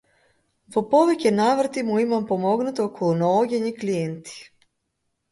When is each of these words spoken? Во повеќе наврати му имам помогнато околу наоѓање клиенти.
Во 0.75 0.81
повеќе 0.93 1.31
наврати 1.39 1.83
му 1.89 1.97
имам 2.03 2.25
помогнато 2.31 2.87
околу 2.91 3.11
наоѓање 3.19 3.75
клиенти. 3.83 4.35